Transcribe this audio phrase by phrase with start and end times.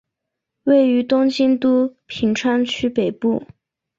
[0.63, 3.45] 位于东京都品川区北部。